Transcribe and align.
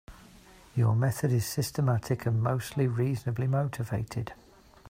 Your 0.75 0.95
method 0.95 1.31
is 1.31 1.45
systematic 1.45 2.25
and 2.25 2.41
mostly 2.41 2.87
reasonably 2.87 3.45
motivated. 3.45 4.33